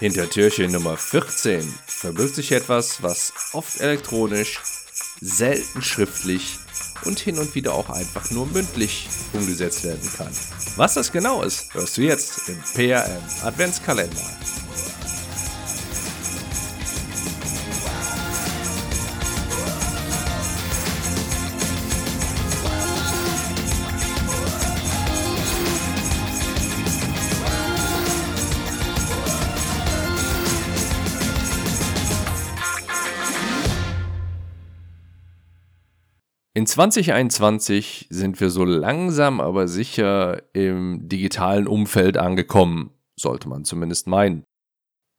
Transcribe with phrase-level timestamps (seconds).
[0.00, 4.58] Hinter Türchen Nummer 14 verbirgt sich etwas, was oft elektronisch,
[5.20, 6.56] selten schriftlich
[7.04, 10.32] und hin und wieder auch einfach nur mündlich umgesetzt werden kann.
[10.76, 14.16] Was das genau ist, hörst du jetzt im PRM Adventskalender.
[36.52, 44.08] In 2021 sind wir so langsam aber sicher im digitalen Umfeld angekommen, sollte man zumindest
[44.08, 44.42] meinen.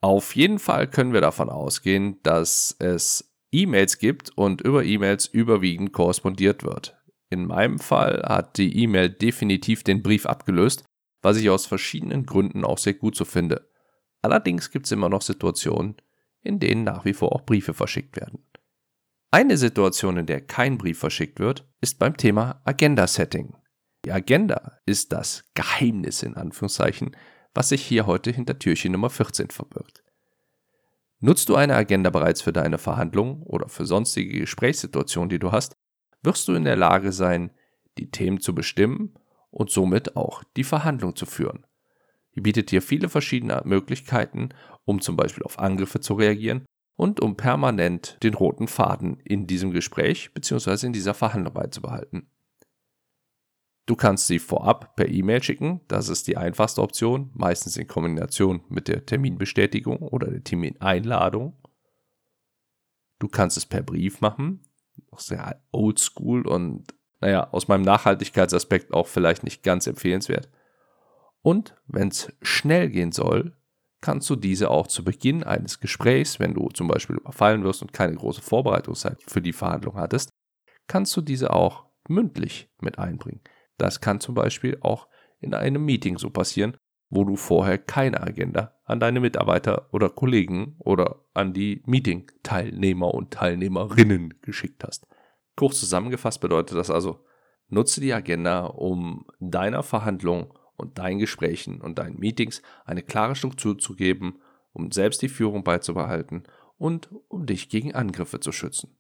[0.02, 5.94] Auf jeden Fall können wir davon ausgehen, dass es E-Mails gibt und über E-Mails überwiegend
[5.94, 6.98] korrespondiert wird.
[7.30, 10.84] In meinem Fall hat die E-Mail definitiv den Brief abgelöst,
[11.22, 13.70] was ich aus verschiedenen Gründen auch sehr gut so finde.
[14.22, 15.96] Allerdings gibt es immer noch Situationen,
[16.42, 18.44] in denen nach wie vor auch Briefe verschickt werden.
[19.34, 23.56] Eine Situation, in der kein Brief verschickt wird, ist beim Thema Agenda-Setting.
[24.04, 27.16] Die Agenda ist das Geheimnis in Anführungszeichen,
[27.54, 30.04] was sich hier heute hinter Türchen Nummer 14 verbirgt.
[31.22, 35.78] Nutzt du eine Agenda bereits für deine Verhandlungen oder für sonstige Gesprächssituationen, die du hast,
[36.24, 37.52] wirst du in der Lage sein,
[37.98, 39.14] die Themen zu bestimmen
[39.50, 41.66] und somit auch die Verhandlung zu führen.
[42.36, 44.50] Die bietet dir viele verschiedene Möglichkeiten,
[44.84, 46.66] um zum Beispiel auf Angriffe zu reagieren
[47.02, 50.86] und um permanent den roten Faden in diesem Gespräch bzw.
[50.86, 52.30] in dieser Verhandlung beizubehalten.
[53.88, 58.62] Du kannst sie vorab per E-Mail schicken, das ist die einfachste Option, meistens in Kombination
[58.70, 61.58] mit der Terminbestätigung oder der Termineinladung.
[63.18, 64.62] Du kannst es per Brief machen,
[65.10, 70.50] auch sehr oldschool und naja, aus meinem Nachhaltigkeitsaspekt auch vielleicht nicht ganz empfehlenswert.
[71.42, 73.58] Und wenn es schnell gehen soll,
[74.02, 77.94] kannst du diese auch zu Beginn eines Gesprächs, wenn du zum Beispiel überfallen wirst und
[77.94, 80.32] keine große Vorbereitungszeit für die Verhandlung hattest,
[80.88, 83.42] kannst du diese auch mündlich mit einbringen.
[83.78, 85.08] Das kann zum Beispiel auch
[85.40, 86.76] in einem Meeting so passieren,
[87.10, 93.32] wo du vorher keine Agenda an deine Mitarbeiter oder Kollegen oder an die Meeting-Teilnehmer und
[93.32, 95.08] Teilnehmerinnen geschickt hast.
[95.56, 97.26] Kurz zusammengefasst bedeutet das also,
[97.68, 103.78] nutze die Agenda, um deiner Verhandlung und deinen Gesprächen und deinen Meetings eine klare Struktur
[103.78, 104.40] zu geben,
[104.74, 106.44] um selbst die Führung beizubehalten
[106.78, 108.98] und um dich gegen Angriffe zu schützen.